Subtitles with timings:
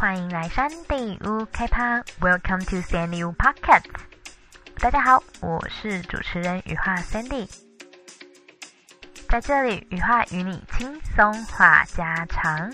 [0.00, 3.86] 欢迎来山地屋开趴，Welcome to Sandy Wu Podcast。
[4.78, 7.48] 大家好，我是主持人羽化 Sandy，
[9.28, 12.72] 在这里羽化与你轻松话家常。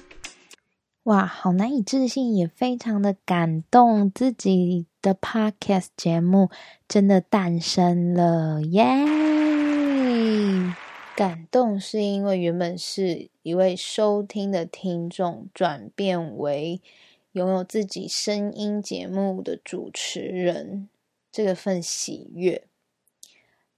[1.05, 6.51] 哇，好难以置信，也非常的感动，自己的 Podcast 节目
[6.87, 8.85] 真的诞生了，耶！
[11.17, 16.83] 感动是因为原本是一位收听的听众，转变为
[17.35, 20.89] 拥有自己声音节目的主持人，
[21.33, 22.69] 这个份喜悦，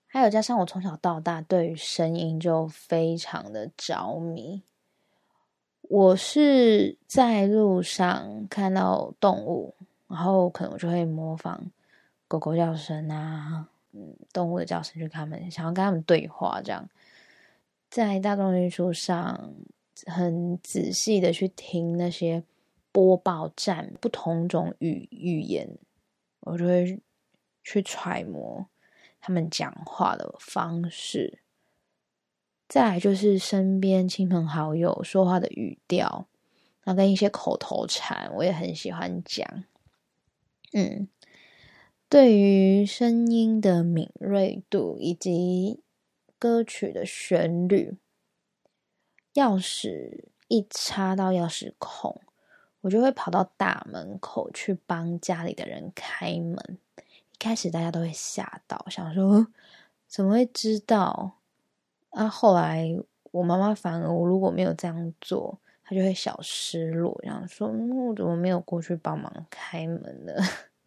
[0.07, 4.61] 还有加上我从小到大对于声音就非常的着迷。
[5.81, 9.75] 我是在路上看到动物，
[10.07, 11.71] 然后可能我就会模仿
[12.29, 16.87] 狗狗叫声啊，嗯，动物的叫声去跟他们，想要跟他们对话这样。
[17.89, 19.55] 在大众运输上，
[20.05, 22.43] 很仔细的去听那些
[22.97, 25.77] 播报站不同种语语言，
[26.41, 26.99] 我就会
[27.63, 28.67] 去揣摩
[29.21, 31.41] 他们讲话的方式。
[32.67, 36.27] 再来就是身边亲朋好友说话的语调，
[36.85, 39.65] 那跟一些口头禅，我也很喜欢讲。
[40.73, 41.07] 嗯，
[42.09, 45.83] 对于声音的敏锐度以及。
[46.39, 47.97] 歌曲的旋律，
[49.33, 52.21] 钥匙一插到钥匙孔，
[52.87, 56.79] 我就会跑到大门口去帮家里的人开门。
[56.97, 59.45] 一开始大家都会吓到，想说
[60.07, 61.39] 怎么会知道？
[62.11, 62.97] 啊，后来
[63.33, 67.67] 我妈妈反而我如果没有这样做，她就会小失落，然后说
[68.07, 70.33] ：“我怎么没有过去帮忙开门呢？”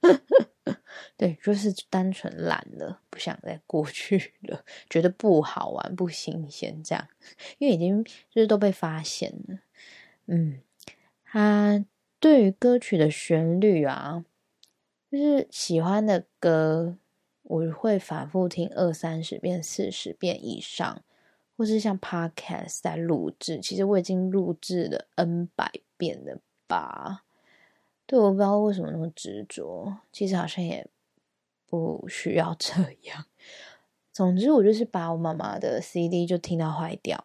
[1.18, 7.06] 对，就是单纯懒了，不想再过去了，觉得不好玩、不新鲜，这样，
[7.58, 9.60] 因为已经就是都被发现了。
[10.28, 10.62] 嗯，
[11.32, 11.86] 他
[12.20, 14.26] 对于歌曲的旋律啊，
[15.12, 16.98] 就是喜欢的歌，
[17.44, 21.04] 我会反复听二三十遍、四十遍以上，
[21.56, 27.26] 或是像 Podcast 在录制，其实我已经录制了 N 百遍了吧。
[28.08, 30.88] 对，我不知道为什么那么执着，其实好像也
[31.68, 32.74] 不需要这
[33.04, 33.26] 样。
[34.12, 37.24] 总之，我就是把我妈妈的 CD 就听到坏掉。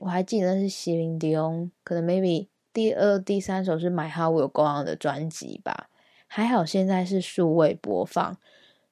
[0.00, 5.88] 我还记得是席琳迪翁，可能 maybe 第二、第三首是买哈我有光的专辑吧。
[6.26, 8.36] 还好现在是数位播放，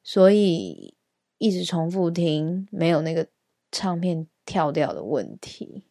[0.02, 0.94] 所以
[1.36, 3.26] 一直重复听，没有那个
[3.70, 5.84] 唱片跳掉的问题。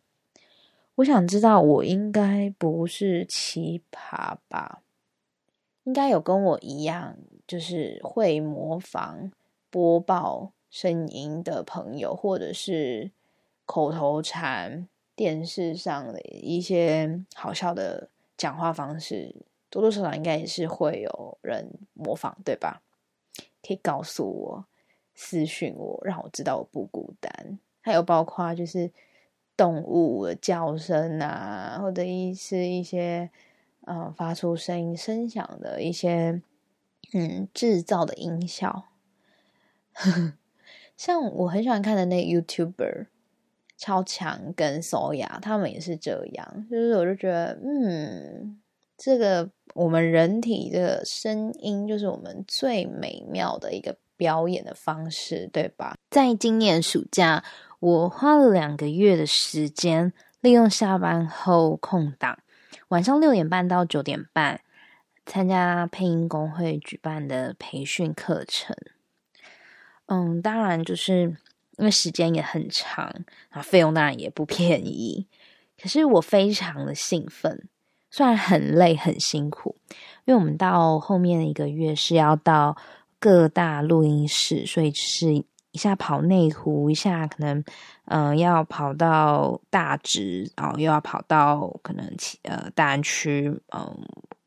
[0.96, 4.82] 我想知道，我应该不是奇葩吧？
[5.84, 7.16] 应该有跟我一样，
[7.46, 9.32] 就是会模仿
[9.70, 13.12] 播报声音的朋友，或者是
[13.68, 19.36] 口头禅、电视上的一些好笑的讲话方式，
[19.70, 22.82] 多多少少应该也是会有人模仿，对吧？
[23.62, 24.66] 可以告诉我，
[25.16, 27.60] 私讯我，让我知道我不孤单。
[27.82, 28.92] 还有包括就是
[29.56, 33.30] 动物的叫声啊，或者一是一些。
[33.86, 36.42] 嗯，发出声音、声响的一些，
[37.12, 38.86] 嗯，制造的音效，
[40.96, 43.08] 像我很喜欢看的那 YouTuber
[43.84, 48.58] 超强跟索雅，他们也是这样，就是我就觉得，嗯，
[48.96, 55.98] 这个我们人体的声音就是我们最美妙的一个表演的方式，对吧？
[56.10, 57.44] 在今年暑假，
[57.82, 62.40] 我花了两个月的时间，利用下班后空档。
[62.88, 64.62] 晚上六点半到九点半，
[65.26, 68.74] 参加配音工会举办的培训课程。
[70.06, 71.36] 嗯，当然就是
[71.78, 73.14] 因为时间也很长，
[73.50, 75.28] 啊，费用当然也不便宜。
[75.82, 77.68] 可是我非常的兴奋，
[78.10, 79.76] 虽然很累很辛苦，
[80.26, 82.78] 因为我们到后面一个月是要到
[83.20, 85.44] 各大录音室，所以是。
[85.74, 87.64] 一下跑内湖，一下可能，
[88.06, 92.06] 嗯，要跑到大直，然后又要跑到可能
[92.44, 93.98] 呃大安区，嗯，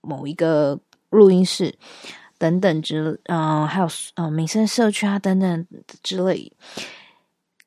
[0.03, 0.79] 某一个
[1.11, 1.77] 录音室
[2.39, 5.67] 等等之，嗯，还有嗯民生社区啊等等
[6.01, 6.53] 之类。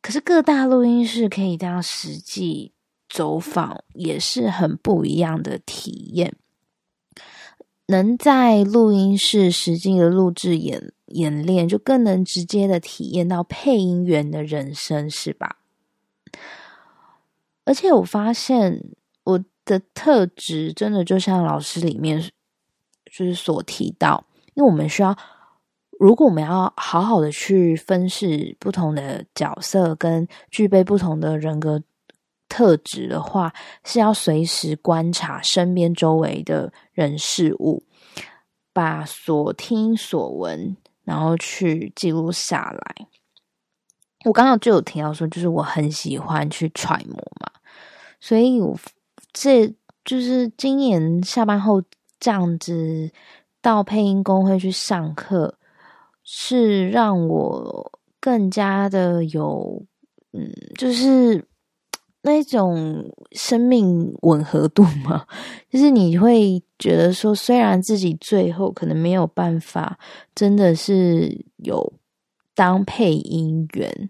[0.02, 2.72] 可是各大录音室可以这样实际
[3.10, 6.36] 走访，也是很不一样的体验。
[7.88, 15.58] 能在录音室实际的录制演演练，就更能直接的体验到配音员的人生，是吧？
[17.66, 18.84] 而且我发现
[19.24, 22.22] 我的特质真的就像老师里面
[23.12, 24.24] 就是所提到，
[24.54, 25.18] 因为我们需要，
[26.00, 31.84] 如果我们要好好的去分饰不同的角色，跟具备不同的人格
[32.48, 33.54] 特质的话，
[33.84, 37.84] 是要随时观察身边周围的人事物，
[38.72, 43.08] 把所听所闻，然后去记录下来。
[44.24, 47.52] 我刚刚就有提到说，就是我很喜欢去揣摩嘛，
[48.22, 48.74] 所以我
[49.34, 49.68] 这
[50.06, 51.84] 就是今年下班后
[52.22, 53.12] 这样子
[53.62, 55.59] 到配音工会去上课，
[56.32, 59.84] 是让我更加的有，
[60.34, 61.44] 嗯，就是
[62.22, 65.26] 那种生命吻合度嘛，
[65.72, 69.98] 就是你会觉得说，虽然自己最后可能没有办法，
[70.36, 71.94] 真的是有。
[72.56, 74.10] 当配音员，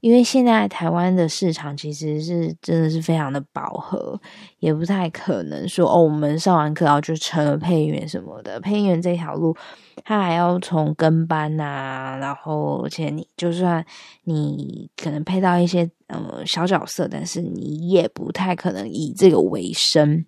[0.00, 4.18] 因为现在台湾的市场其实是真的是非常的饱和，
[4.58, 8.58] 也不太可能说哦，我们上完课然后就成了配音员什么的。
[8.60, 9.54] 配音员这条路，
[10.02, 13.84] 他还要从跟班呐，然后而且你就算
[14.24, 20.24] 你可能配到一些呃小角色，但是你也不太可能以这个为生。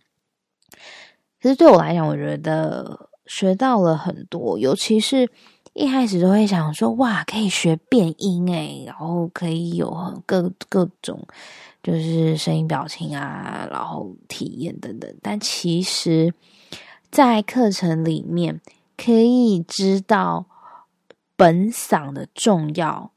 [1.40, 5.28] 其实对我来讲，我觉得学到了很多，尤其是。
[5.74, 11.26] 一开始都会想说，哇，可以学变音诶，然后可以有各各种
[11.82, 15.10] 就是声音表情啊，然后体验等等。
[15.22, 16.34] 但其实，
[17.10, 18.60] 在课程里面
[18.98, 20.44] 可以知道
[21.36, 23.10] 本嗓的重要，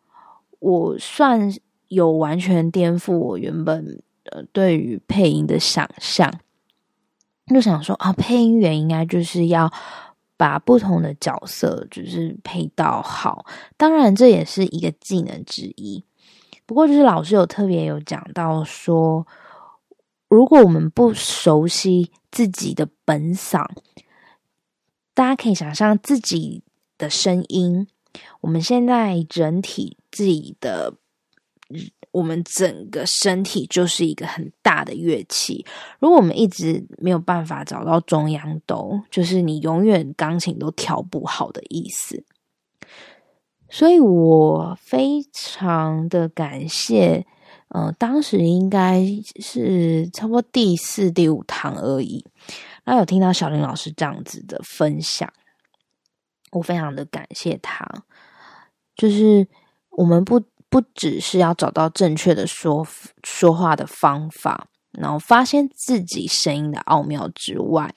[0.60, 1.54] 我算
[1.90, 4.01] 有完全颠覆我原本
[4.31, 6.34] 呃对于配音的想象，
[7.48, 9.69] 就想说啊，配音员应该就是要。
[10.38, 13.46] 把不同的角色就是配到好，
[13.78, 16.04] 当然这也是一个技能之一。
[16.66, 19.26] 不过，就是老师有特别有讲到说，
[20.28, 23.66] 如果我们不熟悉自己的本嗓，
[25.14, 26.64] 大家可以想象自己
[26.98, 27.88] 的声音，
[28.42, 30.96] 我们现在整体自己的。
[32.12, 35.65] 我们整个身体就是一个很大的乐器。
[36.00, 42.23] 如果我们一直没有办法找到中央都，就是你永远钢琴都调不好的意思。
[43.67, 47.25] 所以我非常的感谢，
[47.69, 49.03] 呃，当时应该
[49.39, 52.23] 是差不多第四、第五堂而已，
[52.83, 55.33] 然后有听到小林老师这样子的分享，
[56.51, 58.06] 我非常的感谢他。
[58.95, 59.47] 就是
[59.89, 60.39] 我们不。
[60.69, 62.85] 不只是要找到正确的说
[63.23, 67.94] 说话的方法，然后发现自己声音的奥妙之外，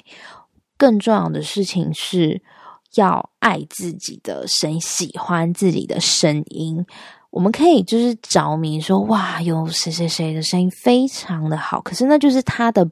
[0.77, 2.41] 更重要的事情是
[2.95, 6.87] 要爱自己的声音，喜欢自己的声音。
[7.31, 12.87] 我们可以就是着迷说，哇，有谁谁谁的声音非常的好，可是那就是他的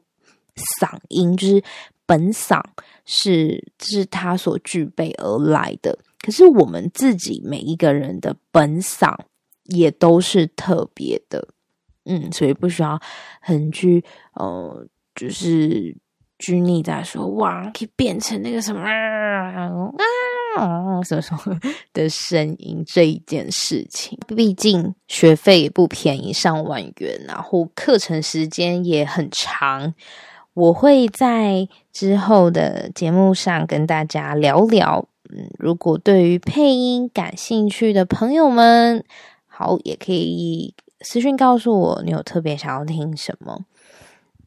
[0.80, 1.62] 嗓音，就是
[2.04, 2.60] 本嗓
[3.04, 5.96] 是是他所具备而来的。
[6.20, 9.14] 可是我们自己每一个人的本嗓。
[9.68, 11.48] 也都是特别的，
[12.04, 13.00] 嗯，所以不需要
[13.40, 14.04] 很去
[14.34, 15.96] 呃，就是
[16.38, 19.50] 拘泥在说哇，可以变成那个什么啊
[21.02, 21.58] 什么什么
[21.92, 24.18] 的声音这一件事情。
[24.28, 29.94] 毕竟学费也不便宜，上万元，然后课程时间也很长。
[30.54, 35.06] 我会在之后的节目上跟大家聊聊。
[35.28, 39.04] 嗯，如果对于配音感兴趣的朋友们。
[39.58, 43.64] 好，也可以私信告诉我你有特别想要听什么，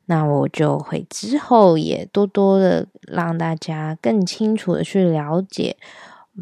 [0.05, 5.75] 那我就会之后也多多的让大家更清楚的去了解，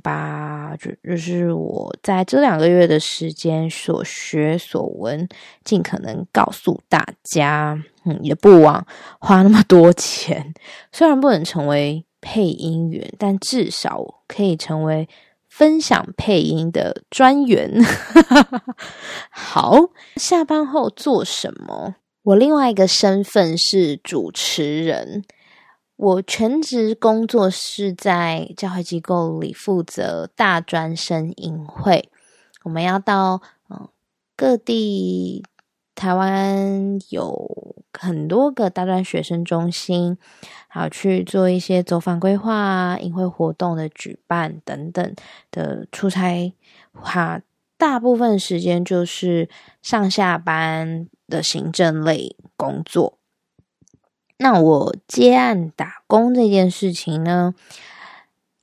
[0.04, 5.30] 把就就是我在这两个月的时间所学所闻，
[5.64, 8.86] 尽可能告诉大家，嗯，也不枉
[9.20, 10.54] 花那么多钱。
[10.92, 15.08] 虽然不能成为配音员，但至少可以成为。
[15.58, 17.84] 分享配音的专员，
[19.32, 21.96] 好，下班后做什么？
[22.22, 25.24] 我另外一个身份是主持人，
[25.96, 32.12] 我全职工作是在教会机构里负责大专生营会，
[32.64, 33.90] 我们要到嗯
[34.36, 35.44] 各地。
[35.96, 37.67] 台湾有
[38.00, 40.18] 很多个大专学生中心，
[40.68, 45.16] 还有去做一些走访规划啊、营会活动的举办等等
[45.50, 46.54] 的出差，
[46.94, 47.42] 哈，
[47.78, 49.50] 大部分时间就是
[49.82, 53.18] 上下班的行政类工作。
[54.38, 57.56] 那我接案打工这件事情呢，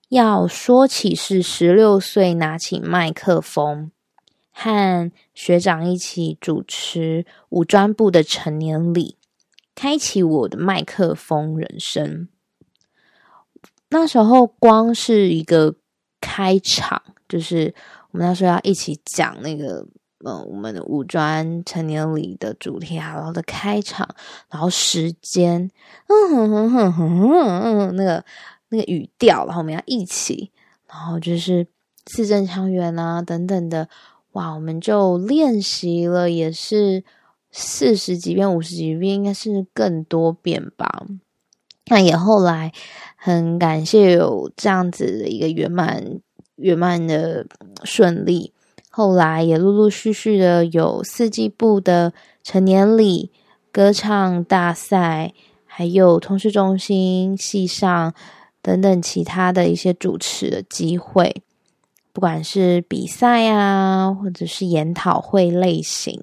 [0.09, 3.91] 要说起是十六岁拿起麦克风。
[4.57, 9.17] 和学长一起主持五专部的成年礼，
[9.75, 12.29] 开启我的麦克风人生。
[13.91, 15.75] 那时候光是一个
[16.21, 17.75] 开场，就是
[18.11, 19.87] 我们那时候要一起讲那个
[20.25, 24.09] 嗯，我们的五专成年礼的主题啊，然后的开场，
[24.49, 25.71] 然后时间，
[26.09, 27.21] 嗯哼哼哼哼
[27.89, 28.25] 哼，那个
[28.71, 30.51] 那个语调，然后我们要一起，
[30.89, 31.67] 然后就是
[32.05, 33.89] 字正腔圆啊等等的，
[34.33, 37.05] 哇，我们就练习了，也是
[37.57, 41.07] 四十几遍、五十几遍，应该是更多遍吧。
[41.87, 42.73] 那也后来
[43.15, 46.19] 很感谢有这样子的一个圆满
[46.57, 47.47] 圆满的
[47.85, 48.53] 顺利，
[48.91, 53.31] 后来也陆陆续续的有四季部的成年礼
[53.71, 55.33] 歌唱大赛，
[55.65, 58.13] 还有通识中心系上
[58.61, 61.43] 等等其他的一些主持的机会，
[62.13, 66.21] 不管是比赛啊，或者是研讨会类型，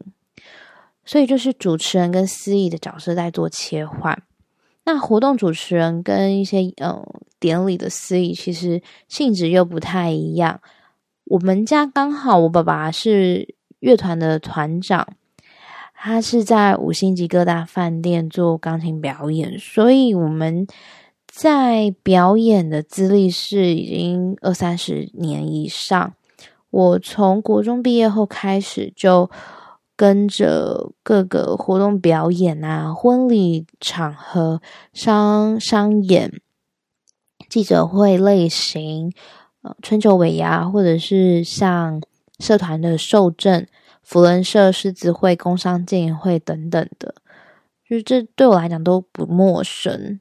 [1.03, 4.21] 所以就是主持人跟司仪的角色在做切换。
[4.83, 7.03] 那活动主持人跟一些嗯
[7.39, 10.61] 典礼的司仪其实性质又不太一样。
[11.25, 15.07] 我们家刚好我爸爸是乐团的团长，
[15.93, 20.67] 他是在五星级各大饭店做钢琴表演，所以我们
[21.27, 26.13] 在表演的资历是已经二三十年以上。
[26.69, 29.29] 我从国中毕业后开始就。
[30.01, 34.59] 跟着各个活动表演啊，婚礼场合、
[34.93, 36.41] 商商演、
[37.47, 39.13] 记者会类型，
[39.61, 42.01] 呃，春秋尾牙，或者是像
[42.39, 43.67] 社团的受证、
[44.01, 47.13] 福伦社、狮子会、工商建业会等等的，
[47.87, 50.19] 就是这对我来讲都不陌生。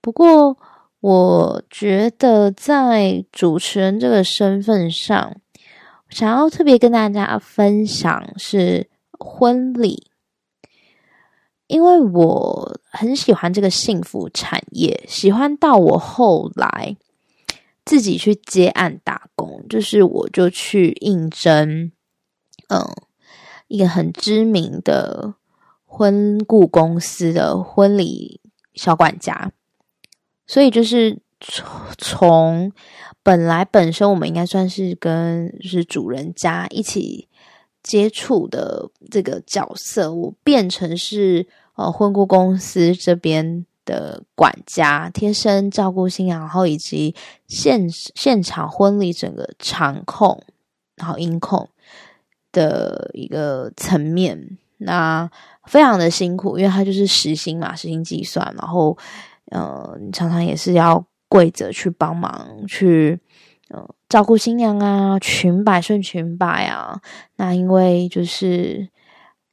[0.00, 0.56] 不过，
[1.00, 5.34] 我觉得在主持人这个身份上，
[6.10, 10.10] 想要特别跟大家分享是婚礼，
[11.68, 16.96] 因为我很喜欢这个幸福产业，喜欢到我后来
[17.84, 21.92] 自己去接案打工，就是我就去应征，
[22.68, 22.84] 嗯，
[23.68, 25.34] 一个很知名的
[25.84, 28.40] 婚顾公司的婚礼
[28.74, 29.52] 小管家，
[30.46, 31.20] 所以就是
[31.96, 32.72] 从。
[33.22, 37.28] 本来本身我们应该算是跟就是主人家一起
[37.82, 47.14] 接触的这个角色，我变成是呃婚顾公司这边的管家，贴身照顾新娘，然后以及
[47.46, 50.42] 现现场婚礼整个场控，
[50.96, 51.68] 然后音控
[52.52, 55.30] 的一个层面，那
[55.66, 58.96] 非常的辛苦，因为他就是时薪嘛，时薪计算，然后
[59.50, 61.04] 呃常常也是要。
[61.30, 63.20] 跪着去帮忙，去
[63.68, 67.00] 呃照顾新娘啊，裙摆顺裙摆啊。
[67.36, 68.88] 那因为就是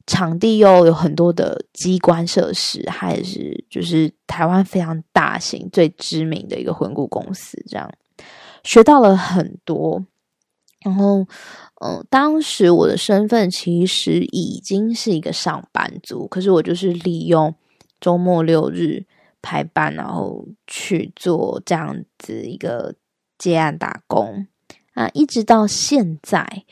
[0.04, 7.88] 场地又有很多的机关设施，还是就是台湾非常大型、最知名的一个婚顾公司，这样
[8.64, 10.04] 学到了很多。
[10.84, 11.26] 然后，
[11.84, 17.54] 嗯，当时我的身份其实已经是一个上班族，可是我就是利用
[18.00, 19.06] 周末六日。
[19.40, 22.94] 排班，然后去做这样子一个
[23.38, 24.46] 接案打工
[24.94, 26.64] 啊，一直到现在，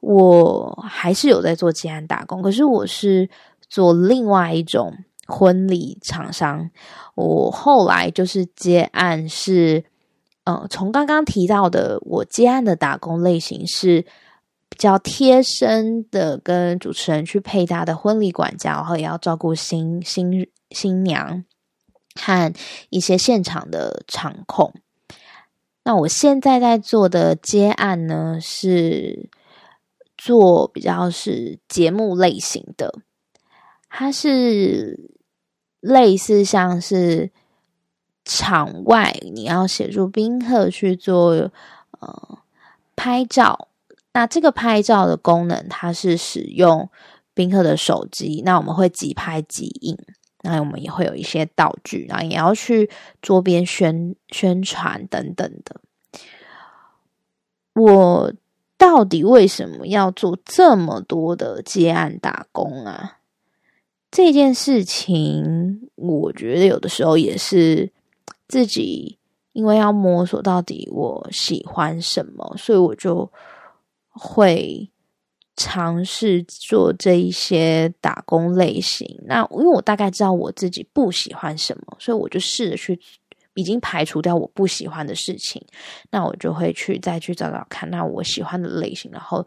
[0.00, 2.42] 我还是有在做接案打工。
[2.42, 3.28] 可是我是
[3.68, 4.92] 做另外一种
[5.26, 6.70] 婚礼厂商。
[7.14, 9.84] 我后来就是接案是，
[10.44, 14.02] 呃，从刚刚提到的我接案的打工类型是
[14.68, 21.44] 比较贴身的，跟主持人去配搭的婚礼管家，然后也要照顾新新新娘。
[22.14, 22.52] 和
[22.88, 24.72] 一些现场的场控。
[25.82, 29.30] 那我现在在做的接案呢，是
[30.16, 33.00] 做比较是节目类型的，
[33.88, 35.10] 它是
[35.80, 37.30] 类似像是
[38.24, 41.50] 场外你要协助宾客去做
[41.98, 42.38] 呃
[42.94, 43.68] 拍照，
[44.12, 46.90] 那这个拍照的功能，它是使用
[47.32, 49.96] 宾客的手机，那我们会即拍即印。
[50.42, 55.80] 那我们也会有一些道具，然后也要去桌边宣宣传等等的。
[57.74, 58.32] 我
[58.76, 63.18] 到底为什么要做这么多的接案打工啊？
[64.10, 67.92] 这件事情，我觉得有的时候也是
[68.48, 69.18] 自己
[69.52, 73.30] 因为要摸索到底我喜欢什么，所以我就
[74.08, 74.90] 会。
[75.62, 82.98] 尝试做这一些打工类型，那因为我大概知道我自己不喜欢什么，所以我就试着去
[83.52, 85.62] 已经排除掉我不喜欢的事情，
[86.10, 89.46] 那我就会去再去找找看，那我喜欢的类型，然后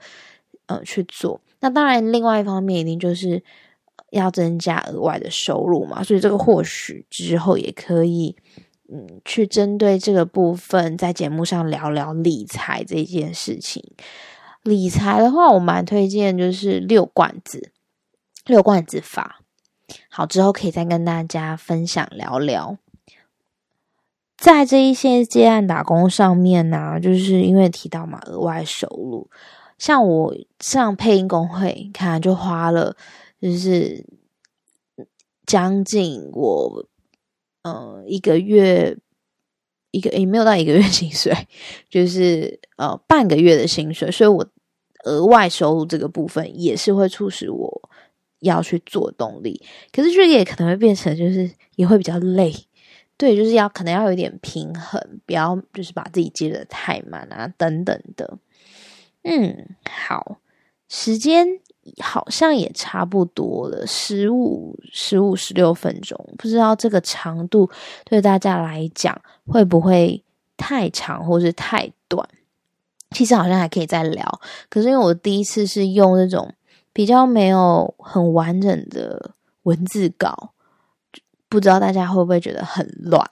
[0.68, 1.42] 呃去做。
[1.60, 3.42] 那当然，另外一方面一定就是
[4.12, 8.36] 要增加额外的收入嘛，所以这个或许之后也可以
[8.94, 13.84] 嗯去针对这个部分在节目上聊聊理财这件事情。
[14.64, 17.72] 理财的话，我蛮推荐就是六罐子，
[18.46, 19.42] 六罐子法。
[20.10, 22.78] 好，之后可以再跟大家分享聊聊。
[24.38, 29.30] 在这一些接案打工上面呢，就是因为提到嘛，额外收入，
[29.78, 32.96] 像我上配音工会，看就花了，
[33.42, 34.06] 就是
[35.46, 36.86] 将近我，
[37.64, 38.98] 呃，一个月
[39.94, 41.32] 一个也没有到一个月薪水，
[41.88, 44.46] 就是呃半个月的薪水，所以我
[45.06, 47.90] 额外收入这个部分也是会促使我
[48.40, 52.52] 要去做动力，可是这个也可能会变成就是也会比较累。
[53.16, 58.40] 对，就是要可能要有点平衡，不要就是把自己接的太满啊，等等的。
[59.22, 60.40] 嗯，好，
[60.90, 61.60] 时间
[62.02, 67.70] 好像也差不多了，十五、十五、十六分钟，不知道这个长度
[68.06, 70.24] 对大家来讲会不会
[70.58, 72.28] 太长，或是太短？
[73.12, 76.54] 其实好像还可以再聊，可是因为我第一次是用那种
[76.92, 79.32] 比较没有很完整的
[79.64, 80.52] 文字稿。
[81.50, 83.24] 不知道大家会不会觉得很乱？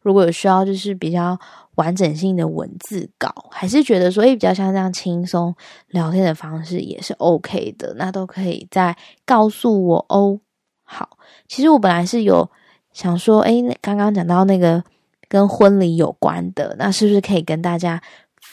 [0.00, 1.36] 如果有需要，就是比较
[1.76, 5.54] 完整性的文字稿，还是觉得说，以比较像这样轻松
[5.88, 10.40] 聊天的方式也是 OK 的，那都可以再告诉我哦。
[10.82, 12.50] 好，其实我本来是有
[12.92, 14.82] 想说，哎，刚刚讲到那个
[15.28, 18.02] 跟婚礼有关的，那是不是可以跟大家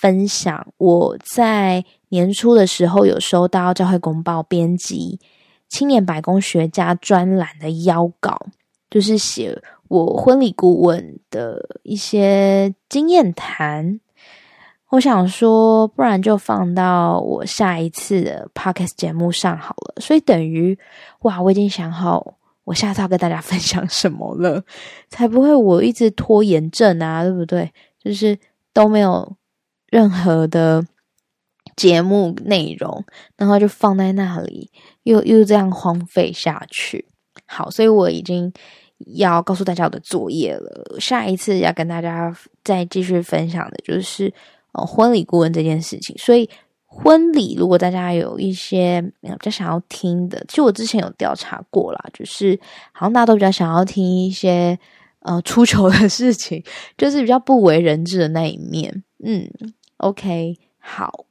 [0.01, 0.67] 分享？
[0.77, 5.19] 我在年初的时候有收到教会公报编辑
[5.69, 8.47] 青年白宫学家专栏的邀稿。
[8.89, 9.57] 就是写
[9.91, 14.00] 我婚礼顾问的一些经验谈，
[14.91, 19.95] 我想说，不然就放到我下一次的 podcast 节目上好了。
[20.00, 20.79] 所以等于，
[21.24, 24.63] 哇，我已经想好我下次要跟大家分享什么了，
[25.10, 27.69] 才不会我一直拖延症啊，对不对？
[28.01, 28.39] 就是
[28.71, 29.36] 都没有
[29.88, 30.81] 任何的
[31.75, 33.03] 节目内容，
[33.36, 34.71] 然后就放在那里，
[35.03, 37.10] 又又这样荒废下去。
[37.45, 38.53] 好，所以我已经。
[39.08, 40.98] 要告诉大家我的作业了。
[41.00, 44.34] 下一次要跟大家再继续分享的就是
[44.73, 46.15] 呃婚礼顾问这件事情。
[46.17, 46.49] 所以
[46.86, 52.60] 婚礼如果大家有一些比较想要听的，其实我之前有调查过啦，就是
[52.91, 54.78] 好像大家都比较想要听一些
[55.19, 56.62] 呃出糗的事情，
[56.97, 59.04] 就是比较不为人知的那一面。
[59.23, 59.49] 嗯
[59.97, 61.25] ，OK，好，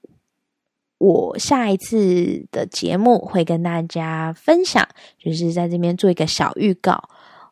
[0.96, 7.10] 我下一次的节目会跟大家分享，就是在这边做一个小预告。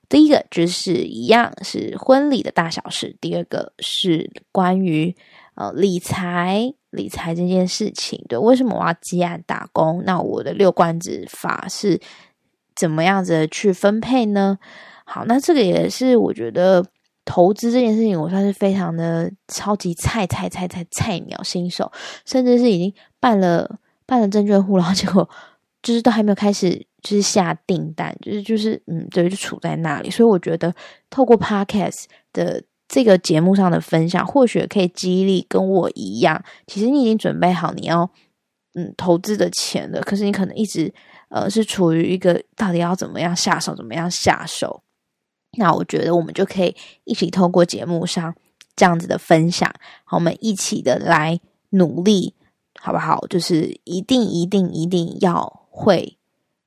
[0.09, 5.15] 第一个就是一样是婚礼的大小事，第二个是关于
[5.55, 8.25] 呃理财理财这件事情。
[8.29, 10.03] 对，为什么我要积案打工？
[10.07, 12.01] 那我的六罐子法是
[12.75, 14.59] 怎么样子去分配呢？
[15.05, 16.85] 好，那这个也是我觉得
[17.25, 21.93] 投资这件事情，我算是非常的超级菜菜菜菜菜鸟新手，
[22.25, 25.29] 甚至是已经办了办了证券户，然后结果
[25.83, 26.87] 就是都还没有开始。
[27.01, 30.11] 就是下订单，就是就是嗯，对，就处在那里。
[30.11, 30.75] 所以我觉得
[31.09, 38.11] 透过 Podcast 的这个节目上的分享，或许可以激励跟我一样，其实你已经准备好你要
[38.75, 40.93] 嗯投资的钱了，可是你可能一直
[41.29, 44.83] 呃是处于一个到底要怎么样下手，怎么样下手。
[45.57, 48.35] 那我觉得我们就可以一起透过节目上
[48.75, 49.73] 这样子的分享，
[50.11, 51.39] 我们一起的来
[51.71, 52.35] 努力，
[52.81, 53.25] 好不好？
[53.29, 56.17] 就是一定一定一定要会。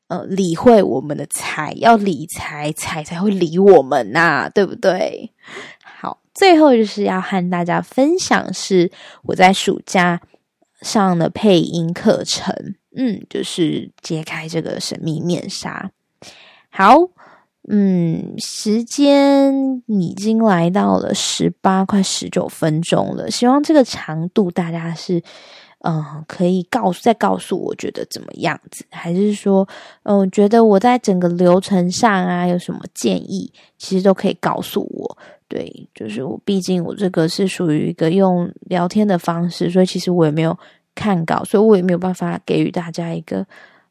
[0.08, 5.32] 呃，理会我们的财，要理财，财才会理我们呐，对不对？
[5.82, 8.92] 好，最后就是要和大家分享，是
[9.24, 10.20] 我在暑假
[10.82, 12.54] 上的配音课程，
[12.94, 15.90] 嗯，就是揭开这个神秘面纱。
[16.70, 16.98] 好，
[17.70, 25.24] 嗯，时间已经来到了十八快十九分钟了，希望这个长度大家是。
[25.84, 29.68] 嗯，可以告诉再告诉我觉得怎么样子，还是说，
[30.04, 35.18] 嗯，觉得我在整个流程上啊有什么建议，其实都可以告诉我。
[35.48, 40.56] 对，就是我毕竟我这个是属于一个用聊天的方式，所以其实我也没有
[40.94, 43.46] 看稿，所以我也没有办法给予大家一个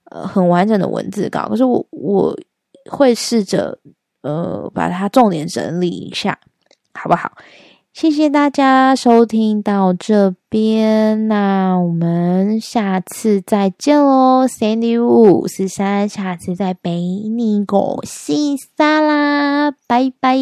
[0.04, 1.48] 呃很完整的文字稿。
[1.48, 2.38] 可是我我
[2.88, 3.76] 会试着
[4.22, 6.38] 呃把它重点整理一下，
[6.94, 7.32] 好不好？
[8.00, 20.34] 谢谢大家收听到这边，那我们下次再见喽！Sandy 五四三，下次再陪你过西沙啦，拜拜。